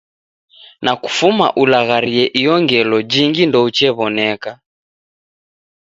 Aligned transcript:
Na 0.85 0.93
kufuma 1.01 1.45
ulagharie 1.63 2.25
iyo 2.39 2.53
ngelo 2.63 2.97
jingi 3.11 3.43
ndouchew'oneka. 3.47 4.51